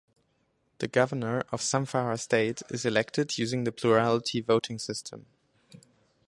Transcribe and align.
The 0.79 0.87
Governor 0.87 1.41
of 1.51 1.61
Zamfara 1.61 2.19
State 2.19 2.63
is 2.71 2.85
elected 2.85 3.37
using 3.37 3.65
the 3.65 3.71
plurality 3.71 4.41
voting 4.41 4.79
system. 4.79 5.27